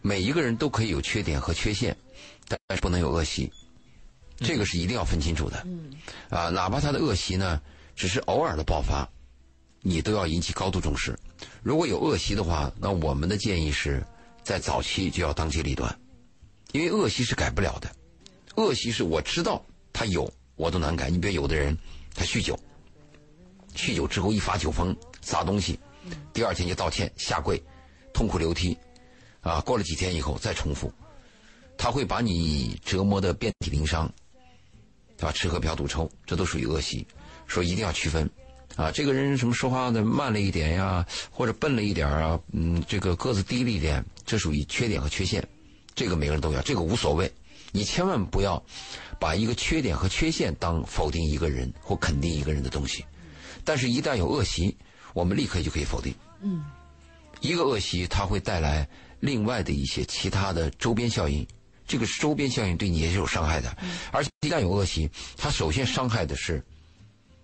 [0.00, 1.96] 每一个人都可以有缺点和缺陷，
[2.46, 3.50] 但是不能有恶习，
[4.36, 5.60] 这个是一定要分清楚的。
[5.66, 5.90] 嗯，
[6.30, 7.60] 啊，哪怕他的恶习呢，
[7.96, 9.08] 只是偶尔的爆发，
[9.80, 11.18] 你都要引起高度重视。
[11.64, 14.06] 如果有恶习的话，那我们的建议是
[14.44, 15.98] 在早期就要当机立断，
[16.70, 17.90] 因为恶习是改不了的。
[18.56, 21.10] 恶习是我知道他有，我都难改。
[21.10, 21.76] 你比如有的人，
[22.14, 22.58] 他酗酒，
[23.74, 25.78] 酗酒之后一发酒疯砸东西，
[26.32, 27.62] 第二天就道歉下跪，
[28.12, 28.78] 痛哭流涕，
[29.40, 30.92] 啊，过了几天以后再重复，
[31.76, 34.08] 他会把你折磨的遍体鳞伤，
[35.16, 35.32] 对吧？
[35.32, 37.06] 吃喝嫖赌抽，这都属于恶习，
[37.48, 38.30] 所以一定要区分。
[38.76, 45.46] 啊，这个人什么说话的慢了一点呀，或者笨了一点啊，嗯，这个个子低了一点，这属于缺点和缺陷，
[45.94, 47.32] 这个每个人都要，这个无所谓。
[47.76, 48.62] 你千万不要
[49.18, 53.04] 把一个缺点和缺陷当否定一个人或肯定一个人的东西，
[53.64, 54.76] 但是，一旦有恶习，
[55.12, 56.14] 我们立刻就可以否定。
[56.40, 56.64] 嗯，
[57.40, 61.44] 一个恶习它会带来另外的一些其他的周边效应，
[61.84, 63.76] 这个周边效应对你也是有伤害的。
[64.12, 66.64] 而且，一旦有恶习，它首先伤害的是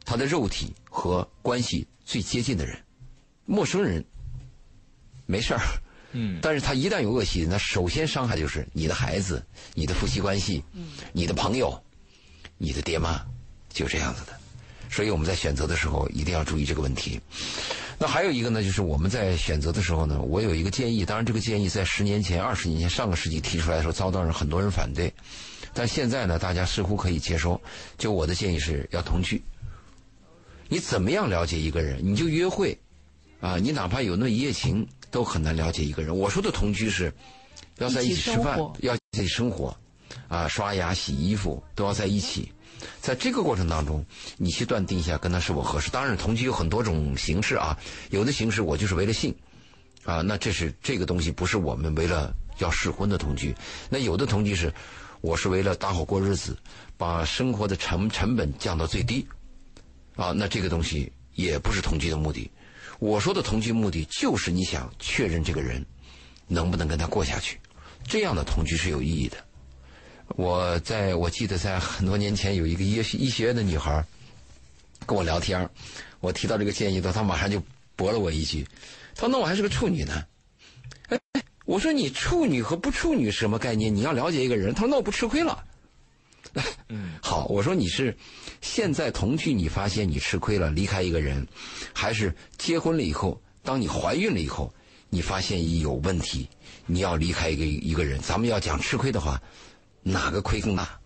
[0.05, 2.81] 他的肉体和关系最接近的人，
[3.47, 4.05] 陌生人
[5.27, 5.61] 没事儿。
[6.13, 9.45] 嗯，但是他一旦有恶习，那首先伤害就是你的孩子、
[9.75, 10.63] 你的夫妻关系、
[11.13, 11.81] 你的朋友、
[12.59, 13.21] 你的爹妈，
[13.69, 14.33] 就这样子的。
[14.91, 17.21] 所以我们在选择的时候一定要注意这个问题。
[17.97, 21.05] 那还有一个呢，就是我们在选择的时候呢，我有一个建议。
[21.05, 25.13] 当然，这个建议在十年前、二十年前、上个世纪提出来的时候，遭到了很多人反对。
[25.73, 27.61] 但现在呢，大家似乎可以接受。
[27.99, 29.41] 就我的建议是要同居。
[30.69, 32.01] 你怎么样了解一个人？
[32.03, 32.77] 你就约会，
[33.41, 36.17] 啊，你哪怕有那一夜情，都很难了解一个人。
[36.17, 37.13] 我说的同居是，
[37.79, 39.77] 要在一起吃饭，要一起生活，
[40.29, 42.51] 啊，刷牙、洗衣服都要在一起。
[43.01, 44.05] 在这个过程当中，
[44.39, 45.91] 你去断定一下跟他是否合适。
[45.91, 47.79] 当然，同居有很多种形式啊，
[48.11, 49.35] 有的形式我就是为了性，
[50.05, 53.55] 啊，那这是这个东西不是我们为了要试婚的同居。
[53.91, 54.73] 那有的同居是，
[55.21, 56.57] 我是为了搭伙过日子，
[56.97, 59.27] 把生活的成成本降到最低，
[60.17, 62.51] 啊，那这个东西也不是同居的目的。
[63.01, 65.85] 我说的同居目的就是你想确认这个人
[66.47, 67.59] 能不能跟他过下去，
[68.07, 69.39] 这样的同居是有意义的。
[70.37, 74.05] 我在我记得在很多年前有一个医医学院的女孩
[75.07, 75.69] 跟我聊天
[76.21, 77.63] 我提到这个建议的，她马上就
[77.97, 78.65] 驳了我一句，
[79.15, 80.25] 她说：“那我还是个处女呢。”
[81.09, 81.19] 哎，
[81.65, 83.95] 我说你处女和不处女是什么概念？
[83.95, 84.75] 你要了解一个人。
[84.75, 85.65] 她说：“那我不吃亏了。”
[86.89, 88.17] 嗯， 好，我说你是
[88.61, 91.47] 现在同居，你发现你吃亏了，离开一个人，
[91.93, 94.73] 还是结婚了以后，当你怀孕了以后，
[95.09, 96.49] 你发现有问题，
[96.87, 98.21] 你要离开一个一个人？
[98.21, 99.41] 咱们要讲吃亏的话。
[100.03, 100.99] 哪个亏更大？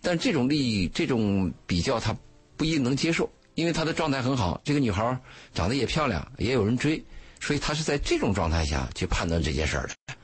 [0.00, 2.16] 但这种利益、这种比较，他
[2.56, 5.20] 不一定能接受，因为他的状态很好，这个女孩
[5.52, 7.04] 长得也漂亮，也有人追，
[7.38, 10.14] 所以他是在这种状态下去判断这件事儿的。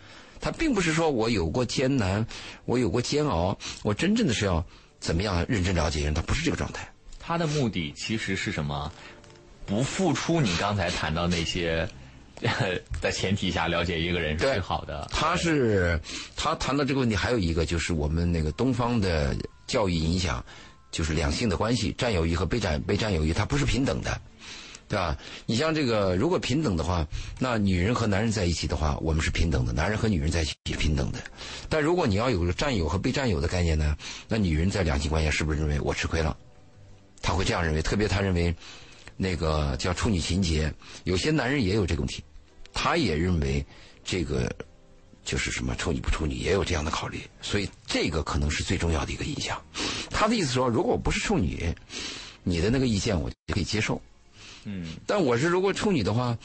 [0.41, 2.27] 他并不是说我有过艰难，
[2.65, 4.65] 我有过煎熬，我真正的是要
[5.01, 6.89] 怎么样认真了解人，他不是这个状态。
[7.19, 8.93] 他的目的其实是什么？
[9.67, 11.89] 不付出你刚才谈到那些。
[13.03, 15.09] 的前提下了解一个人是最好的。
[15.11, 16.01] 他是
[16.37, 19.35] 他谈到这个问题，还有一个就是我们那个东方的
[19.67, 20.45] 教育影响，
[20.93, 24.21] 就是两性的关系，占有欲和被占被占有欲，它不是平等的，
[24.89, 25.17] 对吧？
[25.45, 27.07] 你像这个，如果平等的话，
[27.39, 31.19] 那女人和男人在一起的话，我们是平等的；男人和女人在一起是平等的。
[31.69, 33.97] 但如果你要有个占有和被占有的概念呢，
[34.27, 36.35] 那女人在两性关系是不是认为我吃亏了？
[37.21, 38.55] 他会这样认为，特别他认为
[39.17, 40.73] 那个叫处女情节，
[41.05, 42.25] 有些男人也有这个问题。
[42.73, 43.65] 他也认为，
[44.05, 44.51] 这个
[45.25, 49.61] 就是什么处女不处女也有这样的考虑，所以这个可能是最重要的一个影响。
[50.11, 51.75] 他的意思说，如果我不是处女，
[52.45, 54.01] 你的那个意见我就可以接受。
[54.69, 54.87] 嗯。
[55.07, 56.37] 但我是如果处女的话，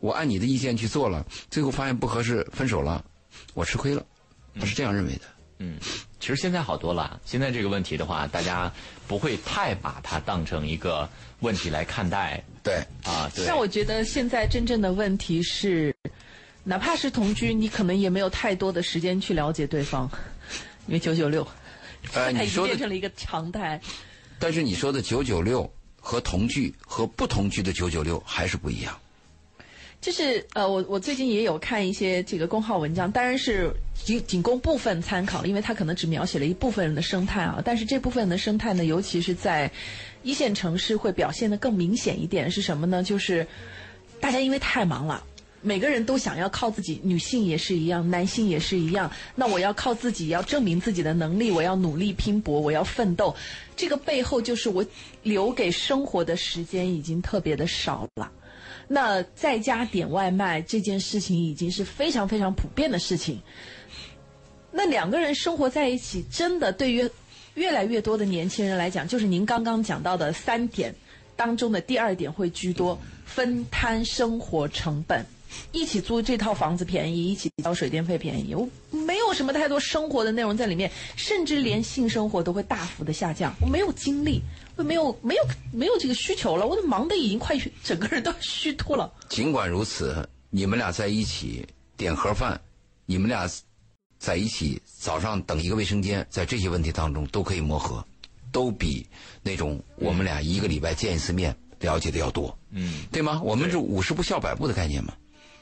[0.00, 3.04] 我按你的意见去做了，最后发现不合适，分手了，
[3.54, 4.04] 我吃亏了。
[4.60, 5.22] 我是这样认为的。
[5.58, 5.78] 嗯。
[6.20, 8.72] 其实现在好多了，现在这个问题的话，大家
[9.06, 11.08] 不会太把它当成一个
[11.40, 12.42] 问题来看待。
[12.62, 13.46] 对啊，对。
[13.46, 15.94] 但我觉得现在真正的问题是，
[16.64, 20.10] 哪怕是同居，你可能也没有太多的时间去了解对方，
[20.86, 21.46] 因为九九六，
[22.12, 23.80] 呃，你说变成了一个常态。
[24.40, 25.72] 但是你说的九九六
[26.08, 28.98] 和同居和不同居的九九六还是不一样。
[30.00, 37.60] 就是呃，我我最近也有看一些这个公号文章，当然是仅仅供部分参考，因为它可能只描写了一部分人的生态啊。
[37.62, 39.70] 但是这部分人的生态呢，尤其是在
[40.22, 43.02] 一线城市会表现的更明显一点，是什么呢？
[43.02, 43.46] 就是
[44.18, 45.22] 大家因为太忙了，
[45.60, 49.10] 每个人都想要靠自己，女性也是一样，男性也是一样。
[49.34, 53.34] 那我要靠自己，要证明自己的能力，我要努力拼搏，我要奋斗。
[53.76, 54.84] 这个背后就是我
[55.22, 58.30] 留给生活的时间已经特别的少了。
[58.86, 63.40] 那在家点外卖这件事情已经是非常非常普遍的事情。
[64.70, 67.08] 那两个人生活在一起，真的对于
[67.54, 70.94] 越来越多的年轻人来讲，就是您刚刚讲到的三点
[71.36, 75.26] 当中的第二点会居多：分摊生活成本，
[75.72, 78.54] 一起租这套房子便宜，一起交水电费便宜。
[78.54, 83.54] 我没有什么太多生活的内容在里面，甚至连性生活都会大幅的下降。
[83.60, 84.42] 我没有精力。
[84.76, 89.12] 我没有没有没有这个需求了，我都忙得已经快整个人都虚脱了。
[89.28, 92.60] 尽管如此，你们俩在一起点盒饭，
[93.04, 93.50] 你们俩
[94.20, 98.06] 在一起早上等一个卫生间，在这些问题当中都可以磨合，
[98.52, 99.04] 都比
[99.42, 102.56] 那种我们俩一个礼拜见一次面了解的要多。
[102.70, 103.42] 嗯，对吗？
[103.42, 105.12] 我们是五十步笑百步的概念嘛。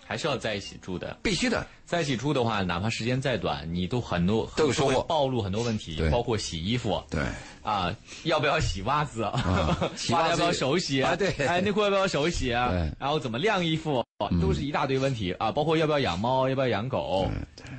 [0.06, 1.66] 还是要在一起住的，必须的。
[1.84, 7.02] 在一起住的话，哪怕时间再短，你都很多都有收获，暴露很多问题，包括洗衣服。
[7.10, 7.22] 对
[7.62, 9.22] 啊，要不要 洗袜子？
[9.22, 11.02] 袜子要不要手洗？
[11.02, 11.30] 啊，对。
[11.46, 12.46] 哎，内裤要不要手洗？
[12.48, 12.92] 对。
[12.98, 14.04] 然后怎么晾衣服？
[14.40, 17.30] 都是一大堆问题啊，包括要不要养猫，要不要养狗？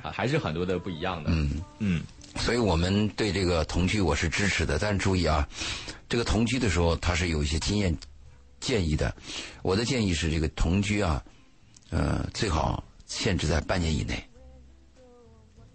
[0.02, 1.30] 啊，还是很多的不一样的。
[1.32, 2.02] 嗯嗯。
[2.36, 5.46] 所以我们对这个同居我是支持的，但是注意啊，
[6.08, 7.96] 这个同居的时候他是有一些经验
[8.60, 9.14] 建议的。
[9.62, 11.22] 我的建议是这个同居啊。
[11.90, 14.22] 呃，最好限制在半年以内，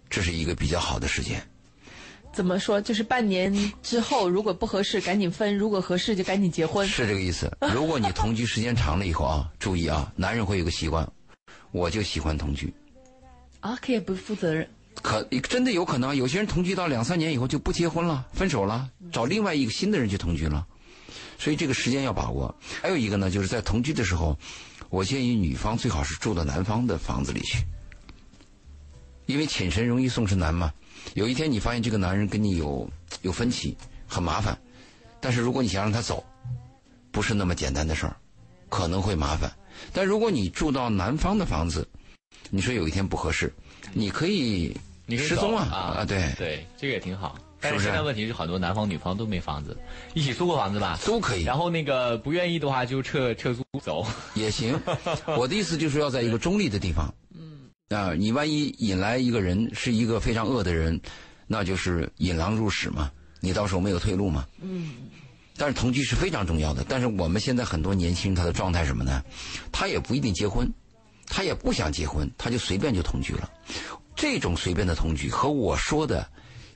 [0.08, 1.42] 这是一个比较好的时间。
[2.32, 2.80] 怎么说？
[2.80, 6.86] 就是半年之后，如果不合适，赶紧分；如果合适，就赶紧结婚。
[6.86, 7.56] 是这个意思。
[7.72, 11.08] 如果你同居时间长了以后啊， 注意啊，男人会有个习惯，
[11.70, 12.74] 我就喜欢同居。
[13.60, 14.68] 啊，可以不负责任？
[15.02, 20.66] 可真的有可能，有些人同居到两三年以后就不结婚了，分手了，找另外一个新的人去同居了。
[21.38, 22.52] 所以这个时间要把握。
[22.80, 24.36] 还有一个呢，就是在同居的时候，
[24.94, 27.66] 我建议女方最好是住到男方的房子里去，
[29.26, 30.72] 因为请神容易送神难嘛。
[31.14, 32.88] 有一天你发现这个男人跟你有
[33.22, 33.76] 有分歧，
[34.06, 34.56] 很麻烦，
[35.20, 36.24] 但是如果你想让他走，
[37.10, 38.14] 不是那么简单的事儿，
[38.68, 39.52] 可能会麻烦。
[39.92, 41.84] 但如果你住到男方的房子，
[42.48, 43.52] 你说有一天不合适，
[43.92, 44.76] 你可以
[45.06, 47.36] 你失踪啊啊啊对对，这个也挺好。
[47.64, 49.74] 但是现在问题是很多男方女方都没房子，
[50.12, 50.98] 一起租个房子吧？
[51.06, 54.06] 都可以然后那个不愿意的话就撤撤租走。
[54.34, 54.78] 也行。
[55.38, 57.12] 我的意思就是要在一个中立的地方。
[57.34, 57.70] 嗯。
[57.88, 61.00] 啊，你万一引来一个人是一个非常恶的人，
[61.46, 64.44] 那就是引狼入室嘛，你到时候没有退路嘛。
[64.60, 64.90] 嗯。
[65.56, 66.84] 但是同居是非常重要的。
[66.86, 69.22] 但是我们现在很多年轻人他的状态什么呢？
[69.72, 70.70] 他也不一定结婚，
[71.26, 73.48] 他也不想结婚，他就随便就同居了。
[74.16, 76.24] 这种随便的同居和我说的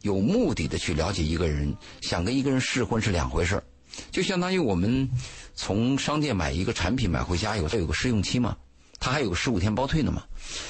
[0.03, 3.65] 有目的的去了解一个人，想跟一个人试婚是两回事儿。
[4.11, 5.09] 就相当于我们
[5.55, 8.57] 从商店买一个产品买回家以后，它有个试用期嘛，
[9.01, 10.23] 它还有个十五天包退呢嘛。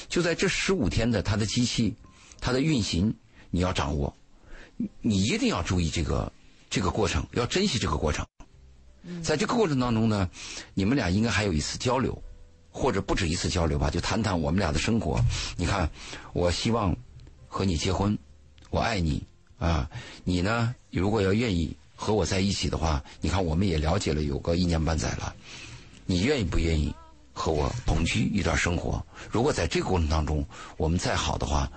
[0.09, 1.95] 就在这十五天的它的机器、
[2.41, 3.15] 它的运行，
[3.51, 4.17] 你要掌握，
[4.77, 6.33] 你你一定要注意这个
[6.71, 8.25] 这个过程，要珍惜这个过程。
[9.23, 10.29] 在这个过程当中呢，
[10.75, 12.23] 你们俩应该还有一次交流，
[12.71, 15.23] 或者不止一次交流吧，就谈谈我们俩的生活。
[15.57, 15.91] 你看，
[16.33, 16.97] 我希望
[17.47, 18.17] 和你结婚，
[18.71, 19.23] 我爱你
[19.59, 19.89] 啊，
[20.25, 25.35] 你呢，如果要愿意和我在一起的话，你看我们也了解了有个一年半载了，
[26.07, 26.95] 你愿意不愿意
[27.33, 29.05] 和我同居一段生活？
[29.31, 30.45] 如果在这个过程当中
[30.77, 31.71] 我们再好的话，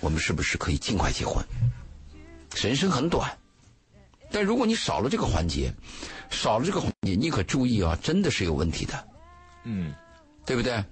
[0.00, 1.44] 我们是不是可以尽快结婚？
[2.56, 3.30] 人生很短，
[4.30, 5.72] 但如果你少了这个环节，
[6.30, 9.08] 少了这个环节，你可注意啊，真的是有问题的。
[9.64, 9.94] 嗯
[10.46, 10.82] 对不对？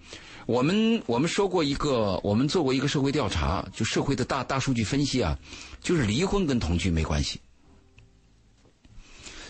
[0.49, 5.39] 我们我们说过一个，我们做过一个社会调查，就社会的大大数据分析啊，
[5.83, 7.39] 就是离婚跟同居没关系，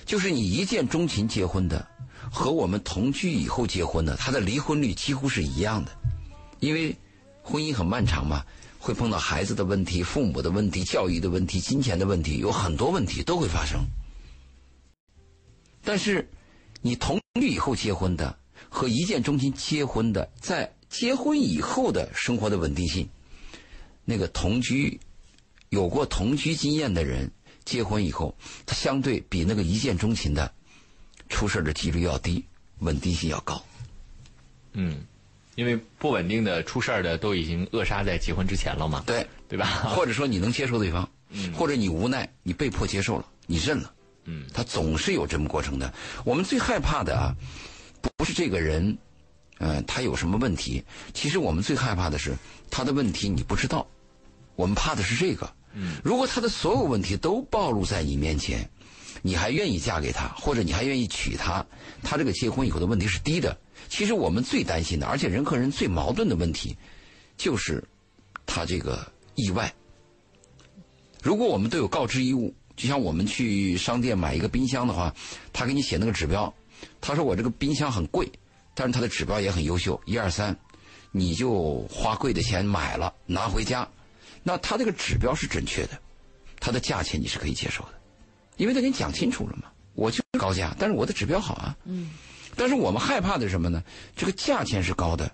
[0.04, 1.86] 就是你一见钟情结婚的
[2.32, 5.92] 和我们同居以后结婚的，他的离婚率几乎是一样的，
[6.58, 6.96] 因为
[7.44, 8.44] 婚姻很漫长嘛，
[8.80, 13.78] 会碰到孩子的问题、父母的问题、教育的问题、金钱的问题，有很多问题都会发生。
[15.84, 16.28] 但是
[16.82, 18.36] 你同居以后结婚的
[18.68, 23.08] 和一见钟情结婚的，在结婚以后的生活的稳定性，
[24.04, 24.98] 那个同居
[25.68, 27.30] 有过同居经验的人，
[27.64, 30.50] 结婚以后，他相对比那个一见钟情的
[31.28, 32.44] 出事儿的几率要低，
[32.78, 33.62] 稳定性要高。
[34.72, 35.04] 嗯，
[35.56, 39.66] 因为不稳定的出事儿的都已经扼杀在结婚之前了嘛，对，对吧？
[39.94, 43.92] 或者说你能接受对方，嗯或者你无奈，你被迫接受了，你认了，
[44.24, 45.92] 嗯他总是有这么过程的。
[46.24, 47.34] 我们最害怕的啊，
[48.00, 48.96] 不是这个人，
[49.58, 52.34] 呃，他有什么问题，其实我们最害怕的是
[52.70, 53.86] 他的问题你不知道，
[54.56, 55.52] 我们怕的是这个。
[55.74, 58.68] 嗯，如果他的所有问题都暴露在你面前，
[59.20, 61.64] 你还愿意嫁给他，或者你还愿意娶他，
[62.02, 63.56] 他这个结婚以后的问题是低的。
[63.88, 66.76] 其实我们最担心的，而且人和人最矛盾的问题，
[67.36, 67.82] 就是
[68.46, 69.72] 他这个意外。
[71.22, 75.14] 如果我们都有告知义务，就像我们去商店买一个冰箱的话，
[75.52, 76.52] 他给你写那个指标，
[77.00, 78.30] 他说我这个冰箱很贵，
[78.78, 80.56] 但是它的指标也很优秀，一二三，
[81.10, 83.86] 你就花贵的钱买了拿回家，
[84.44, 85.98] 那他这个指标是准确的，
[86.60, 87.94] 它的价钱你是可以接受的，
[88.56, 89.64] 因为他给你讲清楚了嘛，
[89.94, 91.76] 我就是高价，但是我的指标好啊。
[91.86, 92.12] 嗯。
[92.54, 93.82] 但是我们害怕的是什么呢？
[94.14, 95.28] 这个价钱是高的，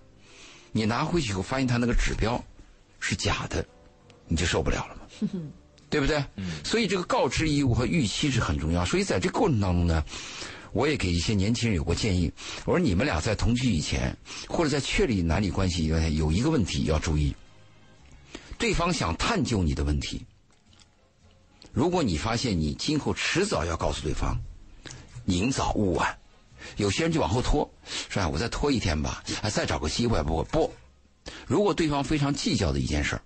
[0.72, 2.42] 你拿回去以后发现它那个指标
[2.98, 3.62] 是假的，
[4.26, 5.02] 你就受不了了嘛。
[5.90, 6.24] 对不对？
[6.64, 8.86] 所以这个告知义务和预期是很重要。
[8.86, 10.02] 所以在这个过程当中呢，
[10.74, 12.30] 我也给一些年轻人有过建议。
[12.66, 14.14] 我说你们俩在同居以前，
[14.48, 17.34] 或者在确立男女关系以前，有一个问题要注意：
[18.58, 20.26] 对方想探究你的问题。
[21.72, 24.36] 如果你发现你今后迟早要告诉对方，
[25.24, 26.18] 宁早勿晚。
[26.76, 27.70] 有些人就往后拖，
[28.08, 30.72] 说哎，我再拖一天吧，啊，再找个机会不不。
[31.46, 33.22] 如果对方非常计较的一件事儿，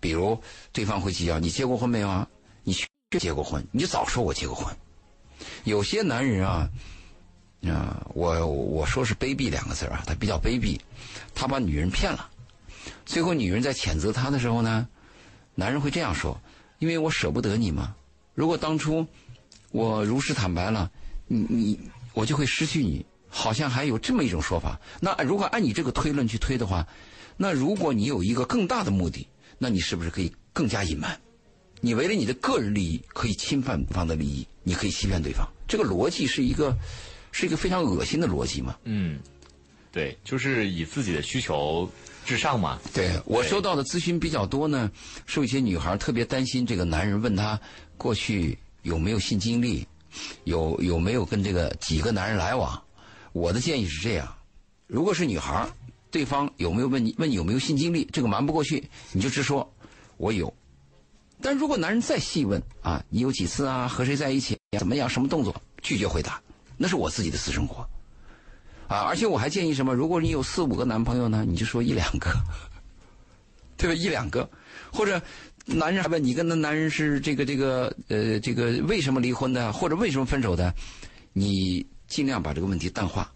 [0.00, 2.28] 比如对方会计较你结过婚没有啊？
[2.62, 4.76] 你确结过婚，你就早说我结过婚。
[5.64, 6.70] 有些男人啊，
[7.66, 10.78] 啊、我我说是卑鄙两个字啊，他比较卑鄙，
[11.34, 12.28] 他把女人骗了，
[13.04, 14.88] 最后女人在谴责他的时候呢，
[15.54, 16.40] 男人会这样说：
[16.78, 17.94] 因为我舍不得你嘛。
[18.34, 19.06] 如果当初
[19.70, 20.90] 我如实坦白了，
[21.26, 21.80] 你你
[22.12, 23.04] 我就会失去你。
[23.34, 24.78] 好像还有这么一种说法。
[25.00, 26.86] 那如果按你这个推论去推的话，
[27.38, 31.18] 那如果你有一个更大的目的，那你是不是可以更加隐瞒？
[31.80, 35.46] 你为了你的个人利益，可以侵犯对方的利益，你可以欺骗对方。
[35.66, 36.76] 这个逻辑是一个，
[37.30, 38.76] 是一个非常恶心的逻辑嘛？
[38.84, 39.18] 嗯，
[39.90, 41.90] 对，就是以自己的需求
[42.24, 42.78] 至上嘛。
[42.92, 44.90] 对我收到的咨询比较多呢，
[45.26, 47.58] 是有一些女孩特别担心这个男人问她
[47.96, 49.86] 过去有没有性经历，
[50.44, 52.82] 有有没有跟这个几个男人来往？
[53.32, 54.34] 我的建议是这样：
[54.86, 55.66] 如果是女孩，
[56.10, 59.66] 对方有没有问你问你有没有性经历，这个瞒不过去，你就直说
[60.18, 60.52] 我有。
[61.42, 63.88] 但如果男人再细问啊，你有几次啊？
[63.88, 64.56] 和谁在一起？
[64.78, 65.08] 怎么样？
[65.08, 65.54] 什么动作？
[65.82, 66.40] 拒绝回答，
[66.76, 67.86] 那是我自己的私生活。
[68.88, 69.94] 啊，而且我还建议什么？
[69.94, 72.30] 如果你有四五个男朋友呢，你就说一两个，
[73.76, 73.94] 对吧？
[73.94, 74.48] 一两个，
[74.92, 75.20] 或者
[75.66, 80.72] 男人还问你跟那男人是这个这个呃这个为什么离婚的，或者为什么分手的，
[81.32, 83.32] 你尽量把这个问题淡化。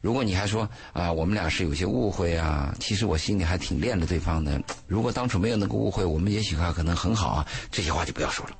[0.00, 4.60] 如果你还说啊，我们俩是有些误会啊，其实我心里还挺恋着对方的。
[4.86, 7.46] 如果当初没有那个误会，我们也许还可能很好啊。
[7.70, 8.56] 这些话就不要说了。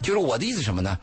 [0.00, 0.98] 就是我的意思什么呢？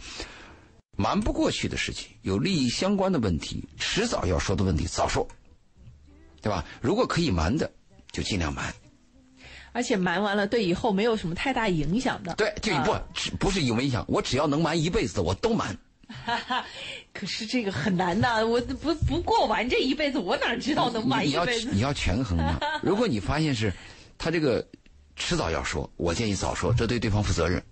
[0.97, 5.27] 瞒不过去的事情，有利益相关的问题，迟早要说的问题，早说，
[6.41, 6.65] 对吧？
[6.81, 7.71] 如果可以瞒的，
[8.11, 8.73] 就尽量瞒。
[9.71, 12.33] 而且瞒完了，对以后没有什么太大影响的。
[12.35, 15.77] 对，就不只不是有影响，我只要能瞒一辈子的，我都瞒。
[16.11, 16.65] 哈哈，
[17.13, 18.45] 可是这个很难呐！
[18.45, 21.69] 我不不过完这一辈子，我哪知道能完一辈子？
[21.71, 22.59] 你要你要权衡嘛。
[22.83, 23.73] 如果你发现是，
[24.17, 24.65] 他这个
[25.15, 27.63] 迟早要说，我建议早说，这对对方负责任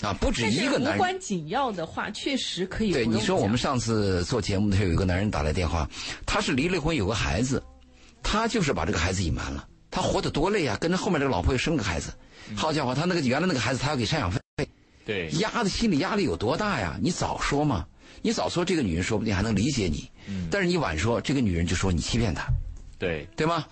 [0.00, 0.12] 啊。
[0.14, 0.94] 不止一个男人。
[0.96, 2.92] 无关紧要的话，确实可以。
[2.92, 5.88] 对你说，我们上次做节目的时候，有一个男人打来电话，
[6.26, 7.62] 他是离了婚，有个孩子，
[8.22, 9.68] 他就是把这个孩子隐瞒了。
[9.90, 10.74] 他活得多累啊！
[10.80, 12.10] 跟着后面这个老婆又生个孩子，
[12.56, 14.40] 好家伙，他那个原来那个孩子，他要给赡养费。
[15.04, 16.98] 对，压的心理压力有多大呀？
[17.02, 17.86] 你早说嘛！
[18.22, 20.08] 你早说，这个女人说不定还能理解你。
[20.28, 20.48] 嗯。
[20.50, 22.46] 但是你晚说，这个女人就说你欺骗她。
[22.98, 23.26] 对。
[23.36, 23.66] 对吗？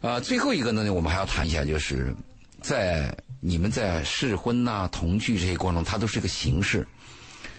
[0.00, 2.14] 啊，最后一个呢，我们还要谈一下，就是
[2.60, 6.86] 在你们在试婚呐、同居这些过程中，它都是个形式。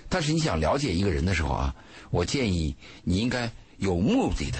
[0.09, 1.75] 但是你想了解一个人的时候啊，
[2.09, 4.57] 我建议你应该有目的的。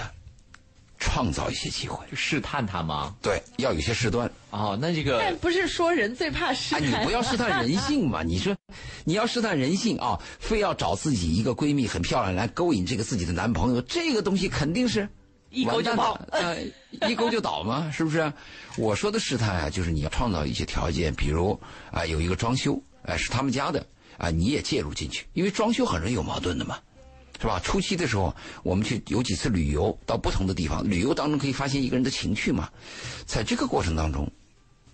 [1.08, 3.14] 创造一些机会，试探他吗？
[3.22, 4.30] 对，要有些事端。
[4.50, 6.82] 哦，那这个但不是说人最怕试探。
[6.82, 8.22] 你不要试探人性嘛？
[8.26, 8.54] 你说，
[9.04, 15.08] 你要试探人性啊，非要找自己一个闺蜜很漂亮来勾引这个自己的男朋友，这个东西肯定是
[15.50, 16.58] 一勾就倒，呃，
[17.08, 18.30] 一勾就倒嘛，是不是？
[18.76, 21.58] 我说的试探啊，就是你要创造一些条件，比如
[21.90, 23.84] 啊，有一个装修，哎，是他们家的
[24.18, 26.78] 啊，你也介入进去，因为装修很容易有矛盾的嘛。
[27.40, 27.60] 是吧？
[27.62, 28.34] 初期的时候，
[28.64, 32.68] 我们去有几次旅游到不同的地方，旅游当中可以发现一个人的情趣嘛。
[33.26, 34.28] 在这个过程当中，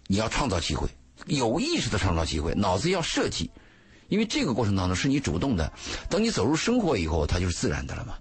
[0.08, 0.86] 你要创造机会，
[1.26, 3.50] 有意识的创造机会，脑子要设计，
[4.08, 5.72] 因为这个过程当中是你主动的。
[6.10, 8.14] 等你走入生活以后，它就是自然的了嘛。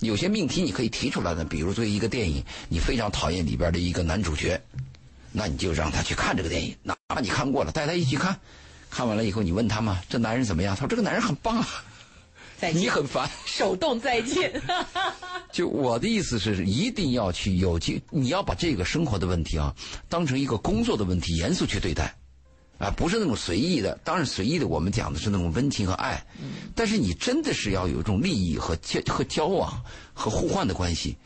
[0.00, 4.58] 有些命题你可以提出来的，比如作为一个电影，你非常讨厌里边的一个男主角，
[5.32, 8.40] 那你就让他去看这个电影，哪怕你看过了，带他一起看，
[8.88, 10.74] 看完了以后你问他嘛，这男人怎么样？
[10.74, 11.58] 他说这个男人很棒。
[11.58, 11.68] 啊。
[12.74, 14.60] 你很烦，手动再见。
[15.50, 19.74] 就我的意思是，一定要去有机，你要把这个生活的问题啊，
[20.08, 22.14] 当成一个工作的问题，严肃去对待，
[22.78, 23.98] 啊，不是那种随意的。
[24.04, 26.24] 当然，随意的我们讲的是那种温情和爱，
[26.74, 29.82] 但是你真的是要有一种利益和交和交往
[30.12, 31.16] 和互换的关系，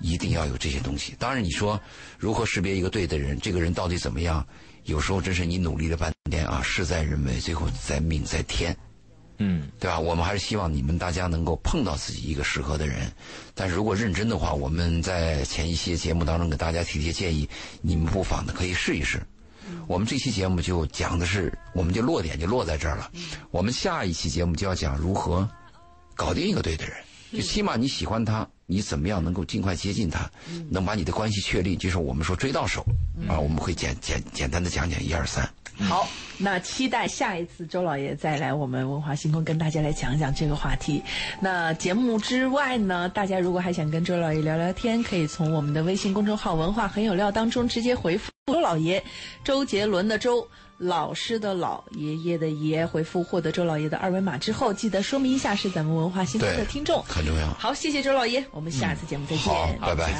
[0.00, 1.14] 一定要有这些东西。
[1.18, 1.80] 当然，你说
[2.18, 4.46] 如何识别一个对的人，这个人到底怎么样？
[4.84, 8.76] 有时候真是你努力了半天啊，事在人为，最后在命在天。
[9.38, 9.98] 嗯，对吧？
[9.98, 13.10] 我们还是希望你们大家能够碰到自己一个适合的人。
[13.54, 17.48] 但是如果认真的话，我们在前一些节目当中给大家提一些建议，
[17.80, 19.20] 你们不妨呢可以试一试。
[19.86, 23.10] 我们这期节目就讲的是，我们就落点就落在这儿了。
[23.50, 25.48] 我们下一期节目就要讲如何
[26.14, 26.94] 搞定一个对的人，
[27.32, 30.30] 就起码你喜欢他，你怎么样能够尽快接近他，
[30.70, 32.84] 能把你的关系确立，就是我们说追到手
[33.28, 33.38] 啊。
[33.38, 35.48] 我们会简简简单的讲讲一二三。
[35.78, 36.06] 好，
[36.36, 41.02] 那期待下一次周老爷再来我们文化星空跟大家来讲讲这个话题。
[41.40, 49.02] 那节目之外呢，大家如果还想跟周老爷聊聊天，可以从我们的微信公众号“文化很有料”当中直接回复“周老爷”，
[49.42, 50.46] 周杰伦的周，
[50.82, 57.48] 老师的老，爷爷的爷，回复获得周老爷的二维码之后，记得说明一下是咱们文化星空的听众，很重要。
[57.54, 60.12] 好，谢谢周老爷，我们下次节目再见，拜拜。